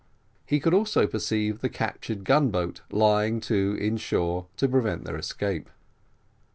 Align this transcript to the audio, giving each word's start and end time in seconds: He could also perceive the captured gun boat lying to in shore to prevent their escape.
He 0.47 0.59
could 0.59 0.73
also 0.73 1.05
perceive 1.05 1.59
the 1.61 1.69
captured 1.69 2.23
gun 2.23 2.49
boat 2.49 2.81
lying 2.89 3.39
to 3.41 3.77
in 3.79 3.97
shore 3.97 4.47
to 4.57 4.67
prevent 4.67 5.03
their 5.03 5.15
escape. 5.15 5.69